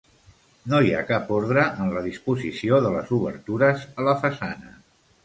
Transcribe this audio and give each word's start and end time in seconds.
No 0.71 0.77
hi 0.85 0.93
ha 0.95 1.01
cap 1.09 1.27
ordre 1.35 1.65
en 1.83 1.91
la 1.97 2.03
disposició 2.05 2.79
de 2.87 2.95
les 2.97 3.13
obertures 3.19 3.85
a 4.03 4.07
la 4.09 4.17
façana. 4.25 4.73